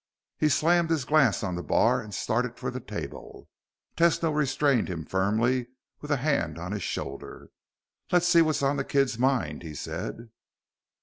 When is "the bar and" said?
1.53-2.11